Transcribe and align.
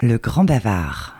Le 0.00 0.16
Grand 0.16 0.44
Bavard. 0.44 1.16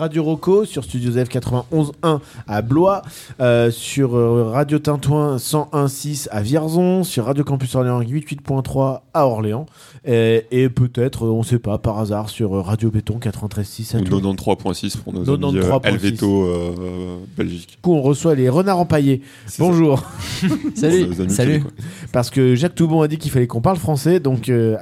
Radio 0.00 0.24
Rocco 0.24 0.64
sur 0.64 0.82
Studio 0.82 1.12
F 1.12 1.28
91.1 1.28 2.20
à 2.48 2.62
Blois, 2.62 3.02
euh, 3.38 3.70
sur 3.70 4.16
euh, 4.16 4.44
Radio 4.50 4.78
Tintouin 4.78 5.36
101.6 5.36 6.28
à 6.30 6.40
Vierzon, 6.40 7.04
sur 7.04 7.26
Radio 7.26 7.44
Campus 7.44 7.74
Orléans 7.74 8.00
88.3 8.00 9.00
à 9.12 9.26
Orléans, 9.26 9.66
et, 10.06 10.46
et 10.50 10.70
peut-être, 10.70 11.26
euh, 11.26 11.30
on 11.30 11.42
sait 11.42 11.58
pas, 11.58 11.76
par 11.76 11.98
hasard, 11.98 12.30
sur 12.30 12.52
Radio 12.64 12.90
Béton 12.90 13.18
93.6 13.20 13.94
à 13.94 14.00
Ou 14.00 14.04
Tours. 14.04 14.22
93.6 14.22 14.96
pour 14.96 15.12
nos 15.12 15.28
amis 15.28 15.58
93.6. 15.58 15.86
Helveto 15.86 16.44
euh, 16.46 17.16
Belgique. 17.36 17.72
Du 17.72 17.76
coup, 17.82 17.92
on 17.92 18.00
reçoit 18.00 18.34
les 18.34 18.48
renards 18.48 18.78
empaillés. 18.78 19.20
Bonjour. 19.58 20.02
Salut, 20.74 21.08
salut. 21.28 21.62
Parce 22.10 22.30
que 22.30 22.54
Jacques 22.54 22.74
Toubon 22.74 23.02
a 23.02 23.08
dit 23.08 23.18
qu'il 23.18 23.30
fallait 23.30 23.46
qu'on 23.46 23.60
parle 23.60 23.76
français, 23.76 24.18
donc 24.18 24.48
euh. 24.48 24.78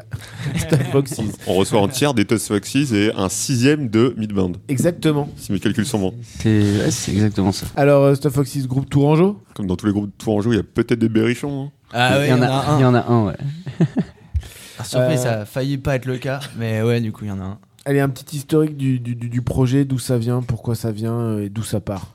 On 1.48 1.54
reçoit 1.54 1.80
un 1.80 1.88
tiers 1.88 2.14
des 2.14 2.24
Toast 2.24 2.46
Foxes 2.46 2.92
et 2.92 3.10
un 3.16 3.28
sixième 3.28 3.88
de 3.88 4.14
Midband, 4.16 4.52
Exactement. 4.68 5.07
Si 5.36 5.52
mes 5.52 5.60
calculs 5.60 5.86
sont 5.86 5.98
bons. 5.98 6.14
C'est 6.22 6.48
ouais, 6.78 6.90
c'est 6.90 7.12
exactement 7.12 7.52
ça. 7.52 7.66
Alors, 7.76 8.04
euh, 8.04 8.14
Stop 8.14 8.32
Foxes, 8.34 8.66
groupe 8.66 8.88
Tourangeau 8.90 9.40
Comme 9.54 9.66
dans 9.66 9.76
tous 9.76 9.86
les 9.86 9.92
groupes 9.92 10.06
de 10.06 10.12
Tourangeau, 10.18 10.52
il 10.52 10.56
y 10.56 10.60
a 10.60 10.62
peut-être 10.62 10.98
des 10.98 11.08
berrichons. 11.08 11.64
hein. 11.66 11.70
Ah 11.92 12.18
ouais, 12.18 12.26
il 12.26 12.30
y 12.30 12.32
en 12.34 12.42
a, 12.42 12.76
il 12.78 12.82
y 12.82 12.84
en 12.84 12.94
a 12.94 13.04
un, 13.06 13.26
ouais. 13.26 13.36
Par 14.76 14.86
surprise, 14.86 15.20
Euh, 15.20 15.22
ça 15.22 15.40
a 15.40 15.44
failli 15.44 15.78
pas 15.78 15.96
être 15.96 16.06
le 16.06 16.18
cas, 16.18 16.40
mais 16.58 16.82
ouais, 16.82 17.00
du 17.00 17.12
coup, 17.12 17.24
il 17.24 17.28
y 17.28 17.32
en 17.32 17.40
a 17.40 17.44
un. 17.44 17.58
Allez, 17.84 18.00
un 18.00 18.08
petit 18.08 18.36
historique 18.36 18.76
du, 18.76 19.00
du, 19.00 19.14
du- 19.14 19.28
du 19.28 19.42
projet, 19.42 19.84
d'où 19.84 19.98
ça 19.98 20.18
vient, 20.18 20.42
pourquoi 20.42 20.74
ça 20.74 20.92
vient 20.92 21.14
euh, 21.18 21.44
et 21.44 21.48
d'où 21.48 21.62
ça 21.62 21.80
part. 21.80 22.14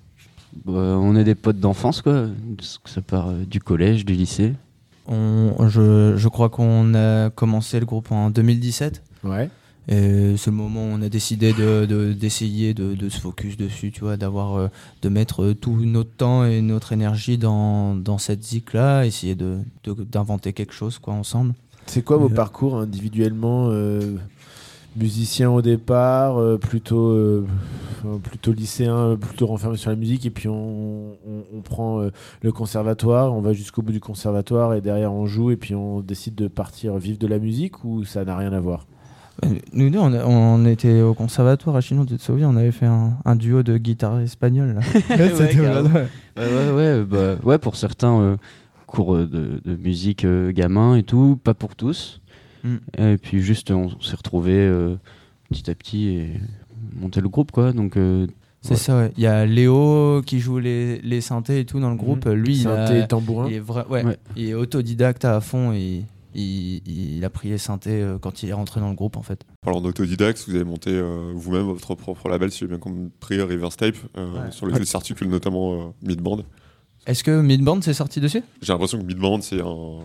Bah, 0.65 0.71
on 0.73 1.15
est 1.15 1.23
des 1.23 1.33
potes 1.35 1.59
d'enfance, 1.59 2.01
quoi. 2.01 2.27
Ça 2.85 3.01
part 3.01 3.29
euh, 3.29 3.43
du 3.45 3.59
collège, 3.59 4.05
du 4.05 4.13
lycée. 4.13 4.53
On, 5.07 5.67
je, 5.67 6.13
je 6.15 6.27
crois 6.29 6.49
qu'on 6.49 6.93
a 6.93 7.29
commencé 7.31 7.79
le 7.79 7.85
groupe 7.85 8.11
en 8.11 8.29
2017. 8.29 9.01
Ouais. 9.23 9.49
Et 9.89 10.35
c'est 10.37 10.49
le 10.49 10.55
moment 10.55 10.79
où 10.85 10.89
on 10.93 11.01
a 11.01 11.09
décidé 11.09 11.51
de- 11.53 11.85
de- 11.85 12.13
d'essayer 12.13 12.73
de, 12.73 12.95
de 12.95 13.09
se 13.09 13.19
focus 13.19 13.57
dessus, 13.57 13.91
tu 13.91 13.99
vois, 14.01 14.15
d'avoir, 14.15 14.55
euh, 14.55 14.67
de 15.01 15.09
mettre 15.09 15.43
euh, 15.43 15.53
tout 15.53 15.75
notre 15.83 16.11
temps 16.11 16.45
et 16.45 16.61
notre 16.61 16.93
énergie 16.93 17.37
dans, 17.37 17.93
dans 17.95 18.17
cette 18.17 18.43
zik-là, 18.43 19.05
essayer 19.05 19.35
d'inventer 19.85 20.53
quelque 20.53 20.73
chose, 20.73 20.99
quoi, 20.99 21.13
ensemble. 21.13 21.53
C'est 21.85 22.01
quoi 22.01 22.15
vos 22.17 22.27
Euh, 22.29 22.33
parcours 22.33 22.77
individuellement 22.77 23.67
euh, 23.71 24.15
Musicien 24.95 25.49
au 25.49 25.61
départ, 25.61 26.37
euh, 26.37 26.57
plutôt, 26.57 27.45
plutôt 28.23 28.53
lycéen, 28.53 29.17
plutôt 29.19 29.47
renfermé 29.47 29.75
sur 29.75 29.89
la 29.89 29.95
musique, 29.95 30.25
et 30.25 30.29
puis 30.29 30.47
on, 30.47 31.13
on- 31.13 31.43
on 31.57 31.61
prend 31.61 32.07
le 32.41 32.51
conservatoire, 32.51 33.33
on 33.33 33.41
va 33.41 33.53
jusqu'au 33.53 33.81
bout 33.81 33.91
du 33.91 33.99
conservatoire, 33.99 34.75
et 34.75 34.81
derrière 34.81 35.11
on 35.11 35.25
joue, 35.25 35.51
et 35.51 35.57
puis 35.57 35.73
on 35.75 35.99
décide 36.01 36.35
de 36.35 36.47
partir 36.47 36.95
vivre 36.97 37.17
de 37.17 37.27
la 37.27 37.39
musique, 37.39 37.83
ou 37.83 38.05
ça 38.05 38.23
n'a 38.23 38.37
rien 38.37 38.53
à 38.53 38.59
voir? 38.59 38.85
Nous 39.73 39.89
deux, 39.89 39.99
on, 39.99 40.13
a- 40.13 40.25
on 40.25 40.65
était 40.65 41.01
au 41.01 41.13
conservatoire 41.13 41.75
à 41.75 41.81
Chinon, 41.81 42.05
tu 42.05 42.15
te 42.15 42.21
souviens, 42.21 42.49
on 42.49 42.55
avait 42.55 42.71
fait 42.71 42.85
un, 42.85 43.17
un 43.25 43.35
duo 43.35 43.63
de 43.63 43.77
guitare 43.77 44.19
espagnole. 44.19 44.75
Là. 44.75 44.81
Ouais, 46.37 46.71
ouais, 46.71 47.03
bah, 47.03 47.35
ouais, 47.43 47.57
pour 47.57 47.75
certains, 47.75 48.19
euh, 48.19 48.35
cours 48.87 49.15
euh, 49.15 49.27
de, 49.27 49.61
de 49.63 49.75
musique 49.75 50.25
euh, 50.25 50.51
gamin 50.51 50.95
et 50.95 51.03
tout, 51.03 51.39
pas 51.43 51.53
pour 51.53 51.75
tous. 51.75 52.21
Mm. 52.63 52.75
Et 52.97 53.17
puis 53.17 53.41
juste, 53.41 53.71
on 53.71 53.89
s'est 54.01 54.15
retrouvés 54.15 54.53
euh, 54.67 54.95
petit 55.49 55.69
à 55.69 55.75
petit 55.75 56.07
et 56.09 56.29
monter 56.99 57.21
le 57.21 57.29
groupe, 57.29 57.51
quoi. 57.51 57.71
Donc, 57.73 57.97
euh, 57.97 58.27
C'est 58.61 58.75
ça, 58.75 58.97
ouais. 58.97 59.11
Il 59.17 59.23
y 59.23 59.27
a 59.27 59.45
Léo 59.45 60.21
qui 60.25 60.39
joue 60.39 60.59
les, 60.59 60.99
les 61.01 61.21
synthés 61.21 61.59
et 61.59 61.65
tout 61.65 61.79
dans 61.79 61.89
le 61.91 61.97
groupe. 61.97 62.25
Lui, 62.25 62.57
il, 62.61 62.67
a- 62.67 62.87
Synthé 62.87 62.99
et 63.01 63.07
tambourin 63.07 63.47
il 63.49 63.55
est 63.55 63.59
vrai- 63.59 63.85
ouais, 63.89 64.03
Ouais. 64.05 64.17
il 64.35 64.49
est 64.49 64.53
autodidacte 64.53 65.25
à 65.25 65.39
fond 65.41 65.73
et 65.73 66.03
il, 66.35 66.81
il 67.17 67.23
a 67.25 67.29
pris 67.29 67.49
les 67.49 67.57
synthés 67.57 68.01
euh, 68.01 68.17
quand 68.19 68.43
il 68.43 68.49
est 68.49 68.53
rentré 68.53 68.79
dans 68.79 68.89
le 68.89 68.95
groupe, 68.95 69.17
en 69.17 69.21
fait. 69.21 69.45
Parlant 69.61 69.81
d'autodidacte, 69.81 70.43
vous 70.47 70.55
avez 70.55 70.63
monté 70.63 70.91
euh, 70.91 71.31
vous-même 71.35 71.63
votre 71.63 71.95
propre 71.95 72.29
label, 72.29 72.51
si 72.51 72.59
j'ai 72.59 72.67
bien 72.67 72.77
compris, 72.79 73.41
Reverse 73.41 73.77
Tape, 73.77 73.95
euh, 74.17 74.33
Ouais. 74.45 74.51
sur 74.51 74.65
lequel 74.65 74.85
s'articule 74.85 75.27
notamment 75.29 75.73
euh, 75.73 75.85
Midband. 76.01 76.39
Est-ce 77.05 77.23
que 77.23 77.41
Midband 77.41 77.81
s'est 77.81 77.93
sorti 77.93 78.19
dessus? 78.21 78.41
J'ai 78.61 78.71
l'impression 78.73 78.97
que 78.99 79.03
Midband, 79.05 79.41
c'est 79.41 79.61
un, 79.61 79.99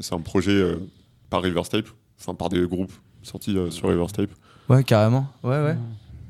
c'est 0.00 0.14
un 0.14 0.20
projet 0.20 0.50
euh, 0.52 0.76
par 1.30 1.42
Reverse 1.42 1.70
Tape, 1.70 1.88
enfin 2.20 2.34
par 2.34 2.48
des 2.50 2.60
groupes 2.66 2.92
sortis 3.22 3.56
euh, 3.56 3.70
sur 3.70 3.88
Reverse 3.88 4.12
Tape. 4.12 4.30
Ouais, 4.68 4.84
carrément. 4.84 5.26
Ouais, 5.42 5.62
ouais. 5.62 5.76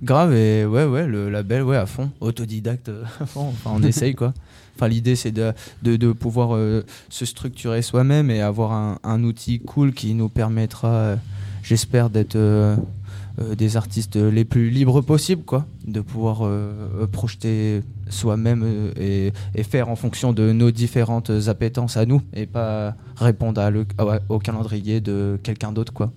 Grave, 0.03 0.35
et 0.35 0.65
ouais, 0.67 0.85
ouais, 0.85 1.07
le 1.07 1.31
label, 1.31 1.63
ouais, 1.63 1.77
à 1.77 1.87
fond. 1.87 2.11
Autodidacte, 2.21 2.91
à 3.21 3.27
fond. 3.27 3.49
Enfin, 3.49 3.71
on 3.75 3.83
essaye, 3.83 4.15
quoi. 4.15 4.33
L'idée, 4.83 5.17
c'est 5.17 5.33
de, 5.33 6.13
pouvoir 6.13 6.55
euh, 6.55 6.85
se 7.09 7.25
structurer 7.25 7.83
soi-même 7.83 8.31
et 8.31 8.43
avoir 8.43 8.99
un, 9.03 9.25
outil 9.25 9.61
cool 9.61 9.93
qui 9.93 10.15
nous 10.15 10.29
permettra, 10.29 10.89
euh, 10.89 11.17
j'espère, 11.63 12.11
d'être 12.11 12.37
euh, 12.37 12.77
des 13.57 13.77
artistes 13.77 14.17
les 14.17 14.45
plus 14.45 14.71
libres 14.71 15.01
possibles, 15.01 15.43
quoi. 15.43 15.67
De 15.87 16.01
pouvoir 16.01 16.49
projeter 17.13 17.83
soi-même 18.09 18.93
et, 18.99 19.33
faire 19.63 19.89
en 19.89 19.97
fonction 19.97 20.33
de 20.33 20.53
nos 20.53 20.71
différentes 20.71 21.31
appétences 21.49 21.97
à 21.97 22.07
nous 22.07 22.23
et 22.33 22.47
pas 22.47 22.95
répondre 23.17 23.63
au 24.29 24.39
calendrier 24.39 25.01
de 25.01 25.39
quelqu'un 25.43 25.73
d'autre, 25.73 25.93
quoi. 25.93 26.13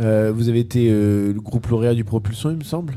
Euh, 0.00 0.32
Vous 0.34 0.48
avez 0.48 0.60
été 0.60 0.90
le 0.90 1.40
groupe 1.40 1.66
lauréat 1.68 1.94
du 1.94 2.04
Propulsion, 2.04 2.50
il 2.50 2.56
me 2.56 2.64
semble? 2.64 2.94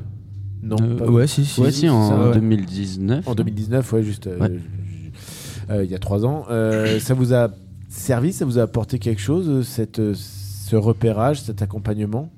Non 0.64 0.76
Euh, 0.82 0.96
pas- 0.98 1.06
ouais, 1.06 1.28
si, 1.28 1.44
si. 1.46 1.60
ouais, 1.62 1.72
si, 1.72 1.90
en 1.90 2.28
ouais. 2.30 2.34
2019. 2.36 3.28
En 3.28 3.36
2019, 3.36 3.94
ouais, 3.94 4.04
juste 4.04 4.28
euh, 4.28 4.40
Ouais. 4.40 4.52
euh, 5.70 5.84
il 5.84 5.90
y 5.92 5.96
a 5.96 6.00
trois 6.00 6.26
ans. 6.26 6.46
Euh, 6.50 7.00
ça 7.02 7.14
vous 7.14 7.34
a 7.34 7.50
servi, 7.90 8.32
ça 8.34 8.46
vous 8.46 8.60
a 8.60 8.64
apporté 8.64 9.00
quelque 9.00 9.22
chose, 9.22 9.66
cette, 9.68 10.02
ce 10.14 10.76
repérage, 10.76 11.42
cet 11.42 11.62
accompagnement? 11.62 12.30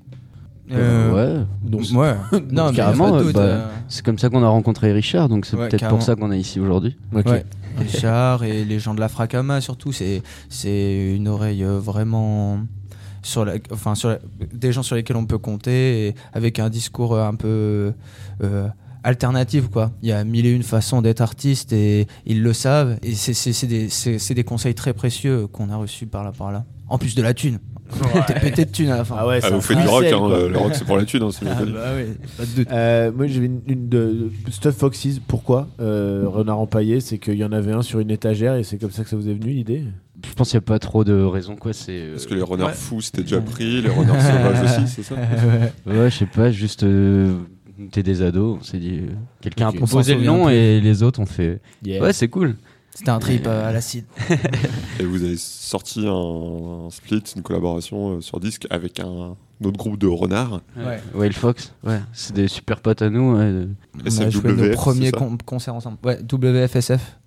Euh, 0.72 1.12
ouais. 1.40 1.44
Donc, 1.62 1.82
Ouais. 1.94 2.14
non, 2.50 2.70
mais 2.70 2.76
carrément, 2.76 3.10
bah, 3.10 3.22
euh, 3.36 3.66
C'est 3.88 4.02
comme 4.04 4.18
ça 4.18 4.30
qu'on 4.30 4.42
a 4.42 4.48
rencontré 4.48 4.92
Richard, 4.92 5.28
donc 5.28 5.44
c'est 5.44 5.56
Ouais, 5.56 5.68
peut-être 5.68 5.88
pour 5.88 6.02
ça 6.02 6.16
qu'on 6.16 6.32
est 6.32 6.40
ici 6.40 6.58
aujourd'hui. 6.58 6.96
Ouais. 7.12 7.44
Richard 7.78 8.44
et 8.44 8.64
les 8.64 8.78
gens 8.78 8.94
de 8.94 9.00
la 9.00 9.08
Fracama 9.08 9.60
surtout, 9.60 9.90
c'est 9.92 10.22
c'est 10.48 11.14
une 11.16 11.26
oreille 11.28 11.64
euh, 11.64 11.78
vraiment 11.80 12.60
sur 13.24 13.44
la, 13.44 13.54
enfin 13.72 13.94
sur 13.94 14.10
la- 14.10 14.18
des 14.52 14.70
gens 14.72 14.82
sur 14.82 14.94
lesquels 14.96 15.16
on 15.16 15.26
peut 15.26 15.38
compter 15.38 16.06
et 16.08 16.14
avec 16.32 16.58
un 16.58 16.70
discours 16.70 17.14
euh, 17.14 17.26
un 17.26 17.34
peu 17.34 17.92
euh, 18.42 18.68
alternatif 19.02 19.68
quoi. 19.68 19.90
Il 20.02 20.08
y 20.08 20.12
a 20.12 20.22
mille 20.24 20.46
et 20.46 20.50
une 20.52 20.62
façons 20.62 21.02
d'être 21.02 21.20
artiste 21.20 21.72
et 21.72 22.06
ils 22.26 22.42
le 22.42 22.52
savent 22.52 22.96
et 23.02 23.14
c'est 23.14 23.66
des, 23.66 23.88
des 24.34 24.44
conseils 24.44 24.74
très 24.74 24.92
précieux 24.94 25.46
qu'on 25.48 25.68
a 25.70 25.76
reçus 25.76 26.06
par 26.06 26.24
là 26.24 26.32
par 26.36 26.52
là. 26.52 26.64
En 26.88 26.98
plus 26.98 27.14
de 27.14 27.22
la 27.22 27.34
thune. 27.34 27.58
T'es 28.26 28.40
pété 28.40 28.64
de 28.64 28.70
thune 28.70 28.88
à 28.88 28.96
la 28.96 29.04
fin. 29.04 29.16
Ah 29.18 29.26
ouais, 29.26 29.40
Ah, 29.42 29.46
c'est 29.46 29.50
vous 29.50 29.56
un 29.58 29.60
faites 29.60 29.78
du 29.78 29.86
rock, 29.86 30.04
hein, 30.04 30.28
le 30.28 30.48
le 30.48 30.58
rock 30.58 30.72
c'est 30.74 30.84
pour 30.86 30.96
la 30.96 31.04
thune, 31.04 31.22
hein, 31.22 31.28
Ah 31.42 31.64
bah 31.66 31.90
oui, 31.96 32.04
pas 32.36 32.44
de 32.46 32.50
doute. 32.56 32.68
Euh, 32.72 33.12
moi 33.12 33.26
j'avais 33.26 33.46
une, 33.46 33.60
une 33.66 33.88
de 33.90 34.30
Stuff 34.50 34.74
Foxes. 34.76 35.20
Pourquoi 35.28 35.68
euh, 35.80 36.24
Renard 36.26 36.58
empaillé 36.60 37.00
C'est 37.00 37.18
qu'il 37.18 37.34
y 37.34 37.44
en 37.44 37.52
avait 37.52 37.72
un 37.72 37.82
sur 37.82 38.00
une 38.00 38.10
étagère 38.10 38.54
et 38.56 38.64
c'est 38.64 38.78
comme 38.78 38.90
ça 38.90 39.04
que 39.04 39.10
ça 39.10 39.16
vous 39.16 39.28
est 39.28 39.34
venu 39.34 39.52
l'idée? 39.52 39.84
Je 40.28 40.34
pense 40.34 40.50
qu'il 40.50 40.58
n'y 40.58 40.64
a 40.64 40.66
pas 40.66 40.78
trop 40.78 41.04
de 41.04 41.14
raisons, 41.22 41.56
quoi. 41.56 41.72
C'est. 41.72 41.92
euh, 41.92 42.12
Parce 42.12 42.26
que 42.26 42.34
les 42.34 42.42
renards 42.42 42.68
Ouais. 42.68 42.74
fous 42.74 43.00
c'était 43.00 43.22
déjà 43.22 43.40
pris, 43.40 43.80
les 43.82 43.88
renards 43.88 44.20
sauvages 44.22 44.64
aussi, 44.64 44.88
c'est 44.88 45.02
ça 45.02 45.14
Ouais, 45.86 46.10
je 46.10 46.16
sais 46.16 46.26
pas, 46.26 46.50
juste. 46.50 46.82
euh, 46.82 47.34
T'es 47.90 48.04
des 48.04 48.22
ados, 48.22 48.58
on 48.60 48.62
s'est 48.62 48.78
dit. 48.78 49.00
euh, 49.02 49.08
Quelqu'un 49.40 49.68
a 49.68 49.72
proposé 49.72 50.14
le 50.14 50.22
nom 50.22 50.48
et 50.48 50.80
les 50.80 51.02
autres 51.02 51.18
ont 51.20 51.26
fait. 51.26 51.60
Yeah. 51.84 52.00
Ouais, 52.02 52.12
c'est 52.12 52.28
cool. 52.28 52.54
C'était 52.96 53.10
un 53.10 53.18
trip 53.18 53.44
euh, 53.48 53.68
à 53.68 53.72
l'acide. 53.72 54.04
Et 55.00 55.04
vous 55.04 55.24
avez 55.24 55.36
sorti 55.36 56.06
un, 56.06 56.86
un 56.86 56.90
split, 56.90 57.20
une 57.34 57.42
collaboration 57.42 58.18
euh, 58.18 58.20
sur 58.20 58.38
disque 58.38 58.68
avec 58.70 59.00
un, 59.00 59.34
autre 59.64 59.76
groupe 59.76 59.98
de 59.98 60.06
renards. 60.06 60.60
Ouais. 60.76 61.00
Wild 61.16 61.34
Fox, 61.34 61.74
ouais, 61.82 61.98
c'est 62.12 62.36
des 62.36 62.46
super 62.46 62.78
potes 62.80 63.02
à 63.02 63.10
nous. 63.10 63.36
ouais. 63.36 63.66
On 64.06 64.20
a 64.20 64.30
joué 64.30 64.52
nos 64.52 64.70
premiers 64.74 65.10
con- 65.10 65.36
concerts 65.44 65.74
ensemble. 65.74 65.98
Ouais, 66.04 66.20
WFSF. 66.32 67.18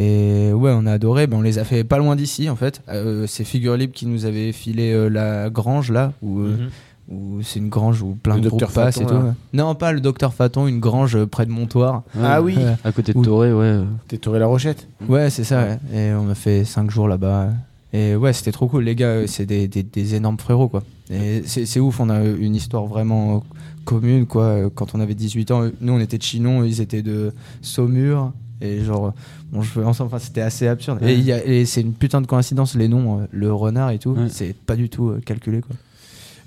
Et 0.00 0.52
ouais, 0.52 0.70
on 0.74 0.86
a 0.86 0.92
adoré. 0.92 1.26
Ben, 1.26 1.38
on 1.38 1.40
les 1.42 1.58
a 1.58 1.64
fait 1.64 1.82
pas 1.82 1.98
loin 1.98 2.14
d'ici, 2.14 2.48
en 2.48 2.54
fait. 2.56 2.82
Euh, 2.88 3.26
c'est 3.26 3.42
Figure 3.44 3.76
Libre 3.76 3.92
qui 3.92 4.06
nous 4.06 4.24
avait 4.26 4.52
filé 4.52 4.92
euh, 4.92 5.08
la 5.08 5.50
grange, 5.50 5.90
là, 5.90 6.12
où, 6.22 6.38
euh, 6.40 6.56
Mhm. 6.56 6.68
où 7.16 7.42
c'est 7.42 7.58
une 7.58 7.68
grange 7.68 8.00
où 8.02 8.16
plein 8.22 8.36
Le 8.36 8.42
de 8.42 8.48
groupes 8.48 8.64
passent 8.72 8.98
et 8.98 9.00
Faton, 9.04 9.18
tout. 9.20 9.26
là. 9.26 9.34
Non, 9.54 9.74
pas 9.74 9.92
le 9.92 10.00
Docteur 10.00 10.32
Faton, 10.34 10.68
une 10.68 10.78
grange 10.78 11.16
euh, 11.16 11.26
près 11.26 11.46
de 11.46 11.50
Montoire. 11.50 12.04
Ah 12.22 12.40
oui. 12.40 12.56
À 12.84 12.92
côté 12.92 13.12
de 13.12 13.20
Toré, 13.22 13.52
ouais. 13.52 13.80
t'es 14.06 14.18
Toré 14.18 14.38
la 14.38 14.46
Rochette. 14.46 14.86
Ouais, 15.08 15.30
c'est 15.30 15.44
ça. 15.44 15.62
ouais. 15.64 15.78
Et 15.92 16.12
on 16.12 16.30
a 16.30 16.34
fait 16.36 16.64
5 16.64 16.90
jours 16.90 17.08
là-bas. 17.08 17.48
Et 17.92 18.14
ouais, 18.14 18.32
c'était 18.34 18.52
trop 18.52 18.68
cool. 18.68 18.84
Les 18.84 18.94
gars, 18.94 19.26
c'est 19.26 19.46
des, 19.46 19.66
des- 19.66 19.82
des 19.82 20.14
énormes 20.14 20.38
frérots, 20.38 20.68
quoi. 20.68 20.82
Et 21.10 21.42
c'est 21.46 21.64
c'est 21.64 21.80
ouf, 21.80 21.98
on 22.00 22.10
a 22.10 22.22
une 22.22 22.54
histoire 22.54 22.84
vraiment 22.84 23.42
commune, 23.86 24.26
quoi. 24.26 24.58
Quand 24.74 24.94
on 24.94 25.00
avait 25.00 25.14
18 25.14 25.50
ans, 25.50 25.62
nous, 25.80 25.92
on 25.94 25.98
était 25.98 26.18
de 26.18 26.22
Chinon, 26.22 26.62
ils 26.64 26.82
étaient 26.82 27.00
de 27.02 27.32
Saumur. 27.62 28.32
Et 28.60 28.82
genre, 28.82 29.14
on 29.52 29.62
jouait 29.62 29.84
ensemble. 29.84 30.08
Enfin, 30.08 30.18
c'était 30.18 30.40
assez 30.40 30.66
absurde. 30.66 30.98
Et, 31.02 31.14
il 31.14 31.24
y 31.24 31.32
a- 31.32 31.44
et 31.44 31.64
c'est 31.64 31.80
une 31.80 31.92
putain 31.92 32.20
de 32.20 32.26
coïncidence, 32.26 32.74
les 32.74 32.88
noms, 32.88 33.20
euh, 33.20 33.26
le 33.30 33.52
renard 33.52 33.90
et 33.90 33.98
tout. 33.98 34.10
Ouais. 34.10 34.28
C'est 34.28 34.54
pas 34.54 34.76
du 34.76 34.88
tout 34.88 35.08
euh, 35.10 35.20
calculé, 35.24 35.60
quoi. 35.60 35.76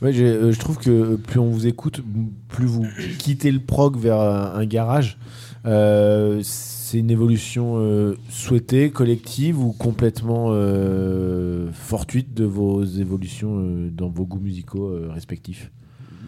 Ouais, 0.01 0.17
euh, 0.19 0.51
je 0.51 0.59
trouve 0.59 0.77
que 0.77 1.15
plus 1.15 1.39
on 1.39 1.49
vous 1.51 1.67
écoute, 1.67 2.01
plus 2.47 2.65
vous 2.65 2.85
quittez 3.19 3.51
le 3.51 3.59
prog 3.59 3.97
vers 3.97 4.19
un, 4.19 4.53
un 4.55 4.65
garage. 4.65 5.17
Euh, 5.65 6.39
c'est 6.43 6.81
c'est 6.91 6.99
une 6.99 7.09
évolution 7.09 7.75
euh, 7.77 8.17
souhaitée, 8.27 8.89
collective 8.89 9.63
ou 9.63 9.71
complètement 9.71 10.47
euh, 10.49 11.69
fortuite 11.71 12.33
de 12.33 12.43
vos 12.43 12.83
évolutions 12.83 13.59
euh, 13.59 13.89
dans 13.89 14.09
vos 14.09 14.25
goûts 14.25 14.41
musicaux 14.41 14.89
euh, 14.89 15.09
respectifs? 15.09 15.71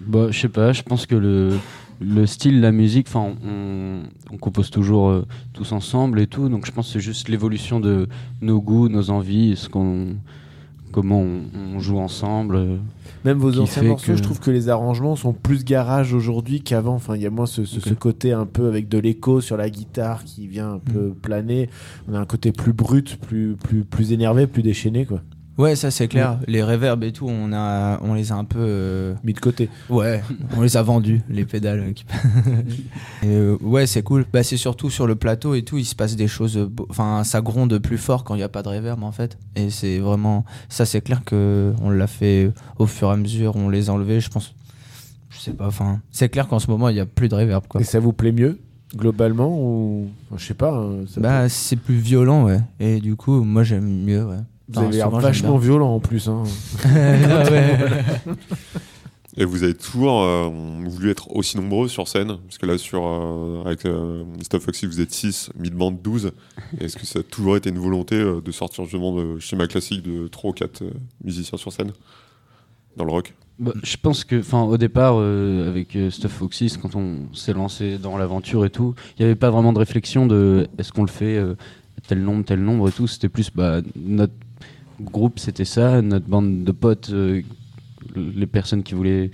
Bah, 0.08 0.28
je 0.32 0.40
sais 0.40 0.48
pas, 0.48 0.72
je 0.72 0.82
pense 0.82 1.06
que 1.06 1.16
le, 1.16 1.58
le 2.06 2.26
style, 2.26 2.62
la 2.62 2.72
musique, 2.72 3.08
enfin, 3.08 3.34
on, 3.46 4.04
on 4.34 4.38
compose 4.38 4.70
toujours 4.70 5.10
euh, 5.10 5.26
tous 5.54 5.72
ensemble 5.72 6.20
et 6.20 6.28
tout, 6.28 6.50
donc 6.50 6.66
je 6.66 6.72
pense 6.72 6.88
que 6.88 6.94
c'est 6.94 7.00
juste 7.00 7.30
l'évolution 7.30 7.80
de 7.80 8.08
nos 8.42 8.62
goûts, 8.62 8.90
nos 8.90 9.10
envies, 9.10 9.56
ce 9.56 9.70
qu'on, 9.70 10.16
comment 10.92 11.22
on, 11.22 11.42
on 11.76 11.80
joue 11.80 11.98
ensemble. 12.00 12.56
euh. 12.56 12.78
Même 13.26 13.38
vos 13.38 13.58
anciens 13.60 13.84
morceaux, 13.84 14.12
que- 14.12 14.18
je 14.18 14.22
trouve 14.22 14.40
que 14.42 14.52
les 14.52 14.68
arrangements 14.70 15.16
sont 15.16 15.32
plus 15.34 15.64
garage 15.64 16.14
aujourd'hui 16.14 16.62
qu'avant. 16.62 16.96
Enfin, 16.96 17.16
il 17.16 17.22
y 17.22 17.26
a 17.26 17.30
moins 17.30 17.46
ce, 17.46 17.64
ce- 17.64 17.78
Ok. 17.78 17.84
ce 17.88 17.94
côté 17.94 18.34
un 18.34 18.46
peu 18.46 18.68
avec 18.68 18.90
de 18.90 18.98
l'écho 18.98 19.40
sur 19.40 19.56
la 19.56 19.70
guitare 19.70 20.26
qui 20.26 20.46
vient 20.46 20.74
un 20.74 20.80
peu 20.80 21.08
Mm. 21.10 21.16
planer. 21.22 21.70
On 22.10 22.16
a 22.16 22.20
un 22.20 22.26
côté 22.26 22.52
plus 22.52 22.74
brut, 22.74 23.16
plus, 23.22 23.56
plus, 23.56 23.86
plus 23.86 24.12
énervé, 24.12 24.46
plus 24.46 24.62
déchaîné, 24.62 25.06
quoi. 25.06 25.22
Ouais, 25.58 25.76
ça 25.76 25.92
c'est 25.92 26.08
clair. 26.08 26.40
Les 26.48 26.64
reverbs 26.64 27.04
et 27.04 27.12
tout, 27.12 27.28
on, 27.30 27.54
a, 27.54 28.00
on 28.02 28.16
les 28.16 28.32
a 28.32 28.36
un 28.36 28.44
peu. 28.44 28.58
euh, 28.60 29.14
Mis 29.24 29.34
de 29.34 29.40
côté. 29.40 29.70
Ouais, 29.90 30.24
on 30.58 30.62
les 30.62 30.78
a 30.78 30.82
vendus, 30.82 31.22
les 31.30 31.46
pédales. 31.46 31.94
qui- 31.94 32.06
Et, 33.24 33.28
euh, 33.28 33.58
ouais, 33.62 33.86
c'est 33.86 34.02
cool. 34.02 34.26
Bah, 34.34 34.42
c'est 34.44 34.58
surtout 34.58 34.90
sur 34.90 35.06
le 35.06 35.16
plateau 35.16 35.54
et 35.54 35.62
tout, 35.64 35.78
il 35.78 35.86
se 35.86 35.94
passe 35.96 36.16
des 36.16 36.28
choses. 36.28 36.68
Enfin, 36.90 37.24
ça 37.24 37.42
gronde 37.42 37.78
plus 37.78 37.98
fort 38.00 38.24
quand 38.24 38.34
il 38.34 38.40
n'y 38.40 38.44
a 38.44 38.50
pas 38.50 38.64
de 38.64 38.70
reverb 38.70 39.04
en 39.04 39.12
fait. 39.12 39.38
Et 39.56 39.70
c'est 39.70 40.00
vraiment. 40.00 40.44
Ça, 40.70 40.86
c'est 40.86 41.02
clair 41.02 41.22
que 41.24 41.74
on 41.82 41.90
l'a 41.92 42.08
fait 42.08 42.52
au 42.80 42.88
fur 42.88 43.10
et 43.10 43.12
à 43.14 43.18
mesure, 43.18 43.56
on 43.56 43.70
les 43.70 43.90
a 43.90 43.94
enlevés, 43.94 44.20
je 44.22 44.30
pense. 44.30 44.56
Je 45.30 45.38
sais 45.40 45.54
pas, 45.54 45.68
enfin. 45.68 46.00
C'est 46.12 46.30
clair 46.30 46.48
qu'en 46.48 46.60
ce 46.60 46.70
moment, 46.72 46.90
il 46.90 46.96
n'y 46.96 47.00
a 47.00 47.06
plus 47.06 47.30
de 47.30 47.36
reverb 47.36 47.66
quoi. 47.68 47.80
Et 47.80 47.84
ça 47.84 48.00
vous 48.00 48.14
plaît 48.14 48.32
mieux, 48.32 48.60
globalement 48.96 49.56
ou... 49.56 50.08
enfin, 50.30 50.38
Je 50.40 50.46
sais 50.46 50.54
pas. 50.56 50.76
hein, 50.78 51.06
Bah, 51.18 51.48
c'est 51.50 51.76
plus 51.76 51.96
violent, 51.96 52.46
ouais. 52.46 52.60
Et 52.80 53.00
du 53.00 53.16
coup, 53.16 53.44
moi 53.44 53.64
j'aime 53.64 53.88
mieux, 54.06 54.24
ouais. 54.26 54.38
Vous 54.74 54.80
avez 54.80 54.98
l'air 54.98 55.10
vachement 55.10 55.58
violent 55.58 55.96
en 55.96 56.00
plus. 56.00 56.28
Hein. 56.28 56.44
Ah 56.86 56.88
ouais. 57.52 57.78
Et 59.36 59.46
vous 59.46 59.64
avez 59.64 59.74
toujours 59.74 60.22
euh, 60.22 60.50
voulu 60.86 61.10
être 61.10 61.36
aussi 61.36 61.58
nombreux 61.58 61.88
sur 61.88 62.08
scène? 62.08 62.38
Parce 62.48 62.60
que 62.60 62.68
là, 62.68 62.78
sur, 62.78 63.04
euh, 63.04 63.64
avec 63.66 63.86
euh, 63.86 64.24
Stuff 64.44 64.64
Foxy, 64.64 64.86
vous 64.86 65.02
êtes 65.02 65.12
6, 65.12 65.50
Midband 65.58 65.92
12. 65.92 66.32
Est-ce 66.80 66.98
que 66.98 67.06
ça 67.06 67.20
a 67.20 67.24
toujours 67.24 67.58
été 67.58 67.70
une 67.70 67.80
volonté 67.80 68.16
euh, 68.16 68.42
de 68.42 68.52
sortir 68.52 68.84
justement 68.84 69.16
de 69.16 69.40
schéma 69.40 69.66
classique 69.66 70.04
de 70.04 70.28
3 70.28 70.52
ou 70.52 70.54
4 70.54 70.84
musiciens 71.24 71.58
sur 71.58 71.74
scène? 71.74 71.94
Dans 72.96 73.06
le 73.06 73.12
rock? 73.12 73.34
Bah, 73.60 73.72
je 73.84 73.98
pense 73.98 74.24
que, 74.24 74.40
enfin, 74.40 74.64
au 74.64 74.78
départ, 74.78 75.16
euh, 75.18 75.70
avec 75.70 75.96
euh, 75.96 76.10
Stuff 76.10 76.32
Foxys, 76.32 76.78
quand 76.82 76.96
on 76.96 77.34
s'est 77.34 77.54
lancé 77.54 78.00
dans 78.00 78.18
l'aventure 78.18 78.66
et 78.66 78.72
tout, 78.72 78.96
il 79.18 79.22
n'y 79.22 79.26
avait 79.26 79.36
pas 79.36 79.52
vraiment 79.52 79.74
de 79.74 79.80
réflexion 79.80 80.26
de 80.26 80.68
est-ce 80.80 80.92
qu'on 80.92 81.04
le 81.04 81.10
fait 81.10 81.38
euh, 81.38 81.56
tel 82.08 82.22
nombre, 82.22 82.44
tel 82.44 82.62
nombre 82.62 82.90
et 82.90 82.92
tout. 82.92 83.08
C'était 83.08 83.30
plus, 83.30 83.52
bah, 83.54 83.82
notre 83.96 84.34
groupe, 85.02 85.40
c'était 85.40 85.66
ça, 85.66 86.02
notre 86.02 86.28
bande 86.28 86.64
de 86.64 86.72
potes, 86.72 87.10
euh, 87.12 87.42
les 88.16 88.48
personnes 88.48 88.84
qui 88.84 88.94
voulaient 88.94 89.32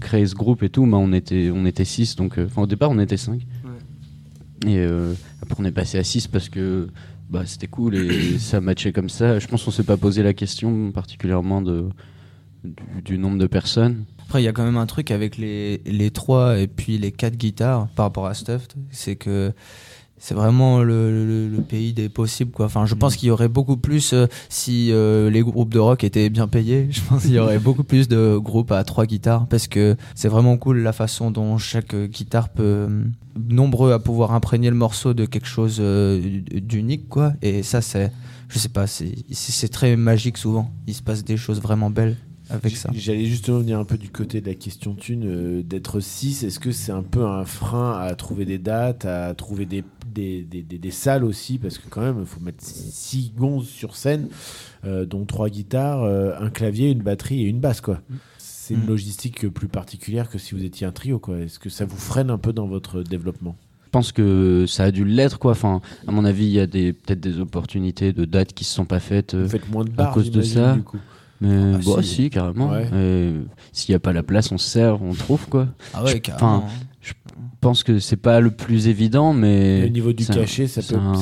créer 0.00 0.26
ce 0.26 0.34
groupe 0.34 0.62
et 0.62 0.68
tout, 0.68 0.86
bah, 0.86 0.96
on 0.98 1.12
était, 1.12 1.50
on 1.52 1.64
était 1.66 1.84
six. 1.84 2.16
Donc, 2.16 2.38
euh, 2.38 2.46
enfin, 2.46 2.62
au 2.62 2.66
départ, 2.66 2.90
on 2.90 2.98
était 2.98 3.16
cinq. 3.16 3.40
Et 4.66 4.78
euh, 4.78 5.12
après, 5.42 5.56
on 5.62 5.64
est 5.64 5.72
passé 5.72 5.98
à 5.98 6.04
6 6.04 6.28
parce 6.28 6.48
que 6.48 6.88
bah, 7.28 7.42
c'était 7.44 7.66
cool 7.66 7.96
et 7.96 8.38
ça 8.38 8.60
matchait 8.60 8.92
comme 8.92 9.08
ça. 9.08 9.38
Je 9.38 9.46
pense 9.46 9.64
qu'on 9.64 9.70
s'est 9.70 9.82
pas 9.82 9.96
posé 9.96 10.22
la 10.22 10.32
question 10.32 10.90
particulièrement 10.90 11.60
de, 11.60 11.88
du, 12.64 12.74
du 13.04 13.18
nombre 13.18 13.38
de 13.38 13.46
personnes. 13.46 14.04
Après, 14.26 14.40
il 14.40 14.44
y 14.44 14.48
a 14.48 14.52
quand 14.52 14.64
même 14.64 14.78
un 14.78 14.86
truc 14.86 15.10
avec 15.10 15.36
les, 15.36 15.82
les 15.84 16.10
trois 16.10 16.58
et 16.58 16.66
puis 16.66 16.96
les 16.96 17.12
quatre 17.12 17.36
guitares 17.36 17.88
par 17.88 18.06
rapport 18.06 18.26
à 18.26 18.34
Stuffed, 18.34 18.72
c'est 18.90 19.16
que 19.16 19.52
c'est 20.18 20.34
vraiment 20.34 20.82
le, 20.82 21.10
le- 21.10 21.48
le 21.48 21.62
pays 21.62 21.92
des 21.92 22.08
possibles. 22.08 22.50
Quoi. 22.50 22.66
Enfin, 22.66 22.86
je 22.86 22.94
pense 22.94 23.16
qu'il 23.16 23.28
y 23.28 23.30
aurait 23.30 23.48
beaucoup 23.48 23.76
plus, 23.76 24.12
euh, 24.14 24.26
si 24.48 24.90
euh, 24.92 25.28
les 25.30 25.42
groupes 25.42 25.72
de 25.72 25.78
rock 25.78 26.02
étaient 26.04 26.30
bien 26.30 26.48
payés, 26.48 26.86
je 26.90 27.00
pense 27.08 27.22
qu'il 27.22 27.32
y 27.32 27.38
aurait 27.38 27.58
beaucoup 27.58 27.84
plus 27.84 28.08
de 28.08 28.38
groupes 28.38 28.72
à 28.72 28.82
trois 28.84 29.06
guitares, 29.06 29.46
parce 29.48 29.68
que 29.68 29.96
c'est 30.14 30.28
vraiment 30.28 30.56
cool 30.56 30.78
la 30.78 30.92
façon 30.92 31.30
dont 31.30 31.58
chaque 31.58 31.94
guitare 31.94 32.48
peut... 32.48 32.62
euh, 32.88 33.04
nombreux 33.50 33.92
à 33.92 33.98
pouvoir 33.98 34.32
imprégner 34.32 34.70
le 34.70 34.76
morceau 34.76 35.12
de 35.12 35.26
quelque 35.26 35.48
chose 35.48 35.78
euh, 35.80 36.40
d'unique, 36.52 37.08
quoi. 37.08 37.32
Et 37.42 37.62
ça, 37.62 37.80
c'est... 37.82 38.12
Je 38.48 38.58
sais 38.58 38.68
pas, 38.68 38.86
c'est 38.86 39.68
très 39.72 39.96
magique 39.96 40.36
souvent. 40.38 40.70
Il 40.86 40.94
se 40.94 41.02
passe 41.02 41.24
des 41.24 41.36
choses 41.36 41.60
vraiment 41.60 41.90
belles 41.90 42.16
avec 42.50 42.76
ça. 42.76 42.90
J'allais 42.94 43.24
justement 43.24 43.58
venir 43.60 43.78
un 43.80 43.84
peu 43.84 43.96
du 43.96 44.10
côté 44.10 44.42
de 44.42 44.46
la 44.46 44.54
question 44.54 44.94
thune, 44.94 45.24
euh, 45.24 45.62
d'être 45.62 45.98
6. 45.98 46.44
Est-ce 46.44 46.60
que 46.60 46.70
c'est 46.70 46.92
un 46.92 47.02
peu 47.02 47.24
un 47.24 47.44
frein 47.46 47.98
à 47.98 48.14
trouver 48.14 48.44
des 48.44 48.58
dates, 48.58 49.06
à 49.06 49.32
trouver 49.34 49.64
des, 49.64 49.82
des, 50.14 50.42
des, 50.42 50.62
des- 50.62 50.78
des 50.78 50.90
salles 50.90 51.24
aussi 51.24 51.58
Parce 51.58 51.78
que 51.78 51.88
quand 51.90 52.00
même, 52.00 52.16
il 52.20 52.26
faut 52.26 52.40
mettre 52.40 52.62
6 52.64 53.32
gonzes 53.36 53.68
sur 53.68 53.96
scène, 53.96 54.28
euh, 54.84 55.04
dont 55.04 55.24
3 55.24 55.48
guitares, 55.50 56.02
euh, 56.02 56.32
un 56.40 56.50
clavier, 56.50 56.90
une 56.90 57.02
batterie 57.02 57.42
et 57.44 57.48
une 57.48 57.60
basse. 57.60 57.80
quoi. 57.80 58.00
C'est 58.38 58.74
une 58.74 58.84
Mm. 58.84 58.88
logistique 58.88 59.48
plus 59.50 59.68
particulière 59.68 60.30
que 60.30 60.38
si 60.38 60.54
vous 60.54 60.64
étiez 60.64 60.86
un 60.86 60.92
trio. 60.92 61.18
quoi. 61.18 61.38
Est-ce 61.40 61.58
que 61.58 61.68
ça 61.68 61.84
vous 61.84 61.96
freine 61.98 62.30
un 62.30 62.38
peu 62.38 62.52
dans 62.54 62.66
votre 62.66 63.02
développement? 63.02 63.56
Je 63.84 63.90
pense 63.90 64.10
que 64.10 64.64
ça 64.66 64.84
a 64.84 64.90
dû 64.90 65.04
l'être, 65.04 65.38
quoi. 65.38 65.52
Enfin, 65.52 65.80
à 66.08 66.10
mon 66.12 66.24
avis, 66.24 66.46
il 66.46 66.52
y 66.52 66.58
a 66.60 66.66
des- 66.66 66.92
peut-être 66.92 67.20
des 67.20 67.38
opportunités 67.38 68.12
de 68.12 68.24
dates 68.24 68.52
qui 68.54 68.64
se 68.64 68.74
sont 68.74 68.86
pas 68.86 69.00
faites. 69.00 69.34
euh, 69.34 69.44
Vous 69.44 69.50
faites 69.50 69.70
moins 69.70 69.84
de 69.84 69.90
bars, 69.90 70.12
cause 70.14 70.30
de 70.30 70.42
ça. 70.42 70.74
du 70.74 70.82
coup. 70.82 70.98
mais 71.40 71.74
Ah, 71.74 71.78
bon, 71.84 72.00
si. 72.02 72.08
si, 72.08 72.30
carrément. 72.30 72.70
Ouais. 72.70 72.88
Et 72.94 73.32
S'il 73.72 73.92
n'y 73.92 73.96
a 73.96 74.00
pas 74.00 74.12
la 74.12 74.22
place, 74.22 74.50
on 74.50 74.56
se 74.58 74.68
sert, 74.68 75.02
on 75.02 75.12
trouve, 75.12 75.46
quoi. 75.48 75.68
Ah 75.92 76.02
ouais, 76.04 76.12
Je- 76.12 76.16
carrément. 76.18 76.66
Je 77.02 77.12
pense 77.64 77.82
que 77.82 77.98
c'est 77.98 78.16
pas 78.16 78.40
le 78.40 78.50
plus 78.50 78.86
évident, 78.88 79.32
mais. 79.32 79.84
Au 79.84 79.88
niveau 79.88 80.12
du 80.12 80.24
un- 80.28 80.34
cachet, 80.34 80.66
ça 80.68 80.82
peut, 80.82 80.96
un- 80.96 81.14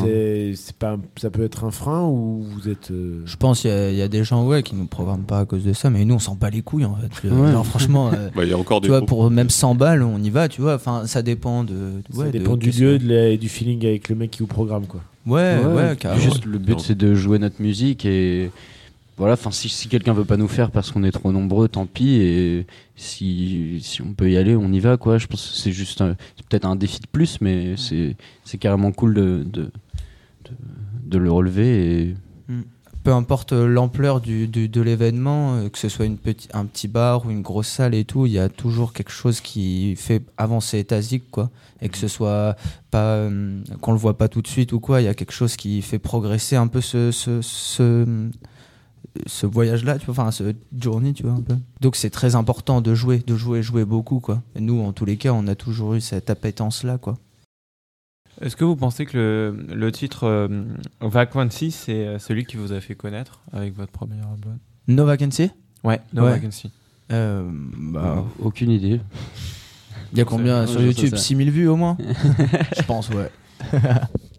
pas, 0.79 0.97
ça 1.17 1.31
peut 1.31 1.43
être 1.45 1.65
un 1.65 1.71
frein 1.71 2.03
ou 2.05 2.43
vous 2.43 2.69
êtes. 2.69 2.91
euh, 2.91 3.23
Je 3.25 3.37
pense 3.37 3.61
qu'il 3.61 3.71
y, 3.71 3.73
a- 3.73 3.91
il 3.91 3.97
y 3.97 4.03
a 4.03 4.09
des 4.09 4.25
gens 4.25 4.47
ouais, 4.47 4.63
qui 4.63 4.75
nous 4.75 4.87
programment 4.87 5.25
pas 5.25 5.39
à 5.41 5.45
cause 5.47 5.65
de 5.65 5.73
ça, 5.73 5.89
mais 5.91 6.05
nous 6.05 6.15
on 6.15 6.19
s'en 6.19 6.35
bat 6.35 6.51
les 6.51 6.63
couilles 6.63 6.85
en 6.85 6.97
fait. 6.97 7.29
Euh, 7.29 7.31
Ouais. 7.47 7.53
genre, 7.53 7.65
franchement, 7.67 8.11
euh, 8.13 8.29
Bah, 8.37 8.45
Il 8.45 8.51
y 8.51 8.53
a 8.53 8.59
encore 8.59 8.81
des 8.81 8.87
tu 8.89 8.91
vois, 8.91 9.05
pour 9.07 9.31
même 9.31 9.51
100 9.51 9.75
balles, 9.75 10.03
on 10.03 10.19
y 10.23 10.31
va, 10.31 10.49
tu 10.49 10.61
vois. 10.61 10.75
Enfin, 10.75 11.07
ça 11.07 11.23
dépend 11.23 11.65
de. 11.65 11.75
ça 12.13 12.19
ouais, 12.19 12.27
de- 12.27 12.33
dépend 12.33 12.57
du 12.57 12.71
lieu 12.71 12.99
que- 12.99 13.03
de 13.05 13.09
la- 13.09 13.29
et 13.29 13.37
du 13.39 13.49
feeling 13.49 13.87
avec 13.87 14.09
le 14.09 14.17
mec 14.17 14.31
qui 14.33 14.41
vous 14.41 14.47
programme. 14.47 14.87
quoi. 14.87 15.01
Ouais, 15.27 15.57
ouais. 15.65 15.97
Juste 16.19 16.45
le 16.47 16.59
but, 16.59 16.81
c'est 16.81 16.97
de 16.99 17.15
jouer 17.15 17.39
notre 17.39 17.63
musique 17.63 18.05
et. 18.05 18.51
Voilà, 19.19 19.35
enfin, 19.35 19.51
si, 19.51 19.69
si 19.69 19.89
quelqu'un 19.89 20.15
veut 20.15 20.25
pas 20.25 20.37
nous 20.39 20.49
faire 20.49 20.71
parce 20.71 20.91
qu'on 20.91 21.05
est 21.05 21.13
trop 21.13 21.33
nombreux, 21.33 21.69
tant 21.69 21.87
pis. 21.87 22.15
Et 22.15 22.67
si, 22.97 23.79
si 23.83 24.03
on 24.03 24.15
peut 24.15 24.31
y 24.31 24.37
aller, 24.37 24.57
on 24.57 24.73
y 24.73 24.81
va, 24.81 24.97
quoi. 24.97 25.19
Je 25.19 25.27
pense 25.27 25.51
que 25.51 25.57
c'est 25.57 25.73
juste 25.73 26.03
peut-être 26.49 26.65
un 26.65 26.77
défi 26.77 26.99
de 27.01 27.07
plus, 27.07 27.41
mais 27.41 27.77
c'est 27.77 28.17
c'est 28.45 28.59
carrément 28.59 28.91
cool 28.91 29.15
de, 29.15 29.45
de, 29.47 29.63
de, 30.45 30.51
de 31.07 31.19
le 31.19 31.31
relever. 31.31 32.01
Et 32.01 32.15
Peu 33.05 33.13
importe 33.13 33.53
euh, 33.53 33.67
l'ampleur 33.67 34.21
du, 34.21 34.49
du- 34.49 34.69
de 34.69 34.81
l'événement, 34.81 35.57
euh, 35.57 35.69
que 35.69 35.79
ce 35.79 35.89
soit 35.89 36.07
une 36.07 36.17
petit, 36.19 36.49
un 36.55 36.65
petit 36.67 36.89
bar 36.89 37.27
ou 37.27 37.31
une 37.31 37.43
grosse 37.43 37.69
salle 37.69 37.95
et 37.95 38.05
tout, 38.05 38.27
il 38.27 38.33
y 38.33 38.39
a 38.39 38.49
toujours 38.49 38.93
quelque 38.93 39.11
chose 39.13 39.41
qui 39.41 39.95
fait 39.97 40.23
avancer 40.39 40.83
ta 40.85 41.01
zig, 41.03 41.23
quoi. 41.31 41.51
Et 41.83 41.89
que 41.91 41.99
ce 41.99 42.09
soit 42.09 42.57
pas. 42.91 43.17
euh, 43.17 43.61
qu'on 43.83 43.93
le 43.93 43.99
voit 43.99 44.17
pas 44.17 44.29
tout 44.29 44.41
de 44.41 44.49
suite 44.49 44.73
ou 44.73 44.81
quoi, 44.81 45.01
il 45.01 45.05
y 45.05 45.09
a 45.09 45.15
quelque 45.15 45.33
chose 45.33 45.57
qui 45.57 45.83
fait 45.83 45.99
progresser 45.99 46.57
un 46.57 46.67
peu 46.67 46.81
ce. 46.81 47.11
ce, 47.11 47.43
ce 47.43 48.07
ce 49.27 49.47
voyage-là, 49.47 49.99
tu 49.99 50.07
vois, 50.07 50.13
enfin 50.13 50.31
ce 50.31 50.55
journey, 50.79 51.13
tu 51.13 51.23
vois 51.25 51.33
un 51.33 51.41
peu. 51.43 51.57
Donc 51.81 51.97
c'est 51.97 52.11
très 52.11 52.35
important 52.35 52.81
de 52.81 52.95
jouer, 52.95 53.19
de 53.19 53.37
jouer, 53.37 53.63
jouer 53.63 53.85
beaucoup, 53.85 54.21
quoi. 54.21 54.43
Et 54.57 54.61
nous, 54.61 54.81
en 54.83 54.93
tous 54.93 55.05
les 55.05 55.17
cas, 55.17 55.33
on 55.33 55.47
a 55.47 55.55
toujours 55.55 55.95
eu 55.95 56.01
cette 56.01 56.31
appétence-là, 56.31 56.99
quoi. 56.99 57.19
Est-ce 58.41 58.57
que 58.57 58.65
vous 58.65 58.77
pensez 58.77 59.05
que 59.07 59.17
le, 59.69 59.75
le 59.75 59.93
titre 59.93 60.25
euh, 60.25 60.49
Vacancy, 61.01 61.71
c'est 61.71 62.07
euh, 62.07 62.19
celui 62.19 62.45
qui 62.47 62.57
vous 62.57 62.73
a 62.73 62.81
fait 62.81 62.95
connaître 62.95 63.41
avec 63.53 63.75
votre 63.77 63.93
premier 63.93 64.17
album? 64.21 64.59
No 64.89 65.05
Vacancy? 65.05 65.51
Ouais, 65.85 66.01
No 66.13 66.23
Ouais. 66.25 66.31
Vacancy. 66.33 66.71
euh, 67.13 67.49
bah, 67.53 68.25
aucune 68.41 68.71
idée. 68.71 69.01
Il 70.13 70.19
y 70.19 70.21
a 70.21 70.25
combien 70.25 70.67
sur 70.67 70.81
YouTube? 70.81 71.11
c'est 71.11 71.17
ça. 71.17 71.23
6000 71.23 71.51
vues 71.51 71.69
au 71.69 71.77
moins? 71.77 71.97
Je 72.77 72.83
pense, 72.83 73.11
ouais. 73.11 73.31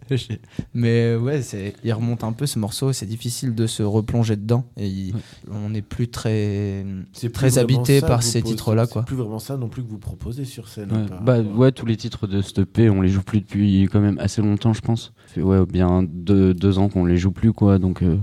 Mais 0.74 1.16
ouais, 1.16 1.42
c'est, 1.42 1.74
il 1.84 1.92
remonte 1.92 2.24
un 2.24 2.32
peu 2.32 2.46
ce 2.46 2.58
morceau, 2.58 2.92
c'est 2.92 3.06
difficile 3.06 3.54
de 3.54 3.66
se 3.66 3.82
replonger 3.82 4.36
dedans. 4.36 4.64
Et 4.76 4.86
il- 4.88 5.14
on 5.50 5.70
n'est 5.70 5.82
plus 5.82 6.08
très. 6.08 6.84
C'est 7.12 7.32
Très 7.32 7.58
habité 7.58 8.00
par 8.00 8.22
ces 8.22 8.42
titres-là, 8.42 8.86
c'est 8.86 8.92
quoi. 8.92 9.02
plus 9.04 9.16
vraiment 9.16 9.38
ça 9.38 9.56
non 9.56 9.68
plus 9.68 9.82
que 9.82 9.88
vous 9.90 9.98
proposez 9.98 10.44
sur 10.44 10.68
scène. 10.68 10.90
Ouais. 10.92 10.98
hein, 11.12 11.20
Bah 11.22 11.40
ouais, 11.40 11.72
tous 11.72 11.86
les 11.86 11.96
titres 11.96 12.26
de 12.26 12.40
EP, 12.60 12.90
on 12.90 13.00
les 13.00 13.08
joue 13.08 13.22
plus 13.22 13.40
depuis 13.40 13.82
quand 13.90 14.00
même 14.00 14.18
assez 14.18 14.42
longtemps, 14.42 14.72
je 14.72 14.80
pense. 14.80 15.12
Ça 15.26 15.34
fait 15.34 15.42
ouais, 15.42 15.64
bien 15.66 16.02
deux, 16.02 16.54
deux 16.54 16.78
ans 16.78 16.88
qu'on 16.88 17.04
les 17.04 17.16
joue 17.16 17.30
plus, 17.32 17.52
quoi. 17.52 17.78
Donc 17.78 18.02
euh, 18.02 18.16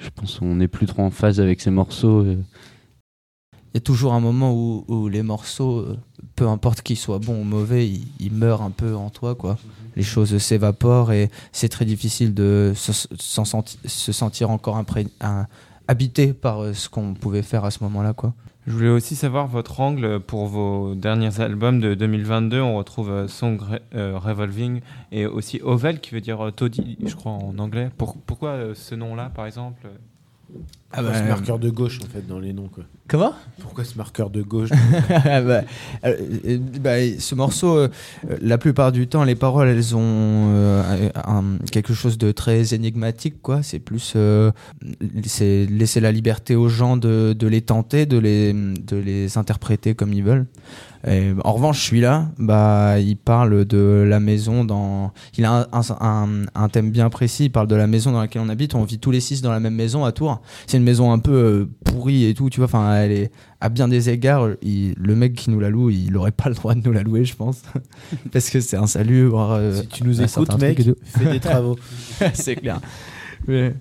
je 0.00 0.10
pense 0.14 0.38
qu'on 0.38 0.56
n'est 0.56 0.68
plus 0.68 0.86
trop 0.86 1.02
en 1.02 1.10
phase 1.10 1.40
avec 1.40 1.60
ces 1.60 1.70
morceaux. 1.70 2.20
euh. 2.24 2.36
Il 3.74 3.76
y 3.76 3.78
a 3.78 3.80
toujours 3.80 4.12
un 4.12 4.20
moment 4.20 4.52
où, 4.54 4.84
les 5.08 5.22
morceaux, 5.22 5.78
euh, 5.78 5.96
peu 6.36 6.46
importe 6.46 6.82
qu'ils 6.82 6.98
soient 6.98 7.18
bons 7.18 7.40
ou 7.40 7.44
mauvais, 7.44 7.88
ils, 7.88 8.32
meurent 8.32 8.60
un 8.62 8.70
peu 8.70 8.94
en 8.94 9.08
toi, 9.08 9.34
quoi. 9.34 9.56
Les 9.96 10.02
choses 10.02 10.36
s'évaporent 10.38 11.12
et 11.12 11.30
c'est 11.52 11.70
très 11.70 11.86
difficile 11.86 12.34
de 12.34 12.72
se, 12.76 12.92
s'en 13.18 13.44
senti- 13.46 13.78
se 13.86 14.12
sentir 14.12 14.50
encore 14.50 14.76
habité 15.88 16.32
par 16.34 16.62
euh, 16.62 16.72
ce 16.74 16.88
qu'on 16.90 17.14
pouvait 17.14 17.40
faire 17.42 17.64
à 17.64 17.70
ce 17.70 17.82
moment-là, 17.84 18.12
quoi. 18.12 18.34
Je 18.66 18.72
voulais 18.74 18.90
aussi 18.90 19.16
savoir 19.16 19.48
votre 19.48 19.80
angle 19.80 20.20
pour 20.20 20.46
vos 20.46 20.94
derniers 20.94 21.40
albums 21.40 21.80
de 21.80 21.94
2022. 21.94 22.60
On 22.60 22.76
retrouve 22.76 23.10
euh, 23.10 23.26
Song 23.26 23.58
Re- 23.58 23.80
Revolving 24.16 24.80
et 25.12 25.24
aussi 25.26 25.60
Oval 25.62 25.98
qui 26.00 26.14
veut 26.14 26.20
dire 26.20 26.50
taudis, 26.54 26.96
je 27.04 27.14
crois 27.16 27.32
en 27.32 27.58
anglais. 27.58 27.88
Pour- 27.96 28.16
pourquoi 28.18 28.74
ce 28.74 28.94
nom-là, 28.94 29.30
par 29.34 29.46
exemple? 29.46 29.88
Ah 30.94 31.02
Pourquoi 31.02 31.14
ce 31.18 31.28
marqueur 31.28 31.58
de 31.58 31.70
gauche 31.70 31.98
en 32.04 32.06
fait 32.12 32.26
dans 32.26 32.38
les 32.38 32.52
noms 32.52 32.68
quoi 32.68 32.84
Comment? 33.08 33.32
Pourquoi 33.60 33.84
ce 33.84 33.96
marqueur 33.96 34.30
de 34.30 34.42
gauche 34.42 34.68
bah, 35.08 35.62
euh, 36.04 36.16
euh, 36.46 36.58
bah, 36.80 36.96
ce 37.18 37.34
morceau, 37.34 37.76
euh, 37.76 37.88
euh, 38.30 38.36
la 38.40 38.58
plupart 38.58 38.92
du 38.92 39.06
temps, 39.06 39.24
les 39.24 39.34
paroles, 39.34 39.68
elles 39.68 39.94
ont 39.96 40.00
euh, 40.02 41.10
un- 41.26 41.56
quelque 41.70 41.94
chose 41.94 42.16
de 42.18 42.32
très 42.32 42.74
énigmatique, 42.74 43.42
quoi. 43.42 43.62
C'est 43.62 43.78
plus, 43.80 44.14
euh, 44.16 44.50
c'est 45.24 45.66
laisser 45.66 46.00
la 46.00 46.12
liberté 46.12 46.54
aux 46.56 46.68
gens 46.68 46.96
de, 46.96 47.34
de 47.38 47.46
les 47.46 47.60
tenter, 47.62 48.06
de 48.06 48.18
les, 48.18 48.52
de 48.52 48.96
les 48.96 49.36
interpréter 49.38 49.94
comme 49.94 50.12
ils 50.12 50.22
veulent. 50.24 50.46
Et, 51.06 51.32
en 51.42 51.52
revanche, 51.52 51.84
celui-là, 51.88 52.28
bah, 52.38 53.00
il 53.00 53.16
parle 53.16 53.64
de 53.64 54.06
la 54.08 54.20
maison 54.20 54.64
dans. 54.64 55.12
Il 55.36 55.44
a 55.44 55.68
un- 55.72 56.44
un 56.54 56.68
thème 56.68 56.92
bien 56.92 57.10
précis. 57.10 57.46
Il 57.46 57.50
parle 57.50 57.66
de 57.66 57.74
la 57.74 57.88
maison 57.88 58.12
dans 58.12 58.20
laquelle 58.20 58.42
on 58.42 58.48
habite. 58.48 58.76
On 58.76 58.84
vit 58.84 59.00
tous 59.00 59.10
les 59.10 59.18
six 59.20 59.42
dans 59.42 59.50
la 59.50 59.58
même 59.58 59.74
maison 59.74 60.04
à 60.04 60.12
Tours. 60.12 60.40
C'est 60.68 60.76
une 60.82 60.86
maison 60.86 61.12
un 61.12 61.20
peu 61.20 61.32
euh, 61.32 61.68
pourrie 61.84 62.24
et 62.24 62.34
tout, 62.34 62.50
tu 62.50 62.58
vois. 62.58 62.64
Enfin, 62.64 62.92
elle 62.96 63.12
est 63.12 63.30
à 63.60 63.68
bien 63.68 63.86
des 63.86 64.10
égards. 64.10 64.48
il- 64.62 64.94
le 64.98 65.14
mec 65.14 65.34
qui 65.34 65.50
nous 65.50 65.60
la 65.60 65.70
loue, 65.70 65.90
il 65.90 66.16
aurait 66.16 66.32
pas 66.32 66.48
le 66.48 66.54
droit 66.56 66.74
de 66.74 66.80
nous 66.84 66.92
la 66.92 67.02
louer, 67.04 67.24
je 67.24 67.36
pense, 67.36 67.62
parce 68.32 68.50
que 68.50 68.60
c'est 68.60 68.76
insalubre. 68.76 69.52
euh, 69.52 69.80
Si 69.80 69.86
tu 69.86 70.04
nous 70.04 70.20
écoutes 70.20 70.58
mec, 70.60 70.82
fais 71.04 71.30
des 71.30 71.40
travaux. 71.40 71.78
c'est 72.34 72.56
clair. 72.56 72.80
Mais, 73.46 73.74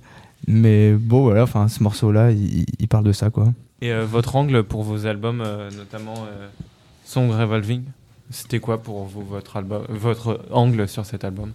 mais 0.47 0.93
bon, 0.93 1.23
voilà. 1.23 1.43
Enfin, 1.43 1.67
ce 1.67 1.81
morceau-là, 1.83 2.31
il, 2.31 2.65
il 2.79 2.87
parle 2.87 3.03
de 3.05 3.11
ça, 3.13 3.29
quoi. 3.31 3.51
Et 3.81 3.91
euh, 3.91 4.05
votre 4.05 4.35
angle 4.35 4.63
pour 4.63 4.83
vos 4.83 5.07
albums, 5.07 5.41
euh, 5.45 5.69
notamment 5.75 6.13
euh, 6.27 6.47
Song 7.03 7.31
Revolving, 7.31 7.81
c'était 8.29 8.59
quoi 8.59 8.81
pour 8.81 9.05
vous 9.05 9.23
votre 9.23 9.57
album, 9.57 9.81
votre 9.89 10.39
angle 10.51 10.87
sur 10.87 11.05
cet 11.05 11.23
album? 11.23 11.51